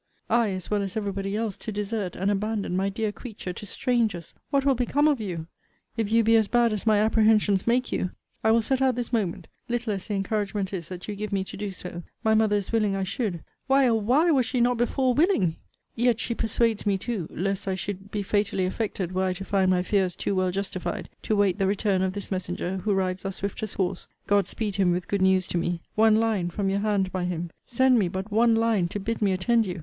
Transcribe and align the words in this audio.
I, 0.31 0.49
as 0.49 0.71
well 0.71 0.81
as 0.81 0.97
every 0.97 1.11
body 1.11 1.35
else, 1.35 1.55
to 1.57 1.71
desert 1.71 2.15
and 2.15 2.31
abandon 2.31 2.75
my 2.75 2.89
dear 2.89 3.11
creature 3.11 3.53
to 3.53 3.67
strangers! 3.67 4.33
What 4.49 4.65
will 4.65 4.73
become 4.73 5.07
of 5.07 5.21
you, 5.21 5.45
if 5.95 6.11
you 6.11 6.23
be 6.23 6.35
as 6.37 6.47
bad 6.47 6.73
as 6.73 6.87
my 6.87 6.97
apprehensions 6.97 7.67
make 7.67 7.91
you! 7.91 8.09
I 8.43 8.49
will 8.49 8.63
set 8.63 8.81
out 8.81 8.95
this 8.95 9.13
moment, 9.13 9.47
little 9.69 9.93
as 9.93 10.07
the 10.07 10.15
encouragement 10.15 10.73
is 10.73 10.89
that 10.89 11.07
you 11.07 11.13
give 11.15 11.31
me 11.31 11.43
to 11.43 11.55
do 11.55 11.69
so! 11.71 12.01
My 12.23 12.33
mother 12.33 12.55
is 12.55 12.71
willing 12.71 12.95
I 12.95 13.03
should! 13.03 13.43
Why, 13.67 13.87
O 13.87 13.93
why 13.93 14.31
was 14.31 14.47
she 14.47 14.59
not 14.59 14.77
before 14.79 15.13
willing? 15.13 15.57
Yet 15.93 16.19
she 16.19 16.33
persuades 16.33 16.87
me 16.87 16.97
too, 16.97 17.27
(lest 17.29 17.67
I 17.67 17.75
should 17.75 18.09
be 18.09 18.23
fatally 18.23 18.65
affected 18.65 19.11
were 19.11 19.25
I 19.25 19.33
to 19.33 19.45
find 19.45 19.69
my 19.69 19.83
fears 19.83 20.15
too 20.15 20.33
well 20.33 20.49
justified,) 20.49 21.11
to 21.21 21.35
wait 21.35 21.59
the 21.59 21.67
return 21.67 22.01
of 22.01 22.13
this 22.13 22.31
messenger, 22.31 22.77
who 22.77 22.95
rides 22.95 23.23
our 23.23 23.31
swiftest 23.31 23.75
horse. 23.75 24.07
God 24.25 24.47
speed 24.47 24.77
him 24.77 24.89
with 24.93 25.07
good 25.07 25.21
news 25.21 25.45
to 25.45 25.59
me 25.59 25.83
One 25.93 26.15
line 26.15 26.49
from 26.49 26.71
your 26.71 26.79
hand 26.79 27.11
by 27.11 27.25
him! 27.25 27.51
Send 27.67 27.99
me 27.99 28.07
but 28.07 28.31
one 28.31 28.55
line 28.55 28.87
to 28.87 28.99
bid 28.99 29.21
me 29.21 29.31
attend 29.31 29.67
you! 29.67 29.79